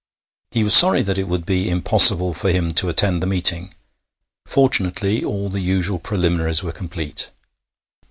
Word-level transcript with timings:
He 0.49 0.63
was 0.63 0.73
sorry 0.73 1.03
that 1.03 1.19
it 1.19 1.27
would 1.27 1.45
be 1.45 1.69
impossible 1.69 2.33
for 2.33 2.49
him 2.51 2.71
to 2.71 2.89
attend 2.89 3.21
the 3.21 3.27
meeting; 3.27 3.75
fortunately, 4.47 5.23
all 5.23 5.47
the 5.47 5.61
usual 5.61 5.99
preliminaries 5.99 6.63
were 6.63 6.71
complete. 6.73 7.29